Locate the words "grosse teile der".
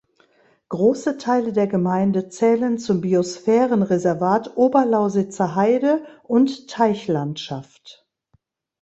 0.69-1.67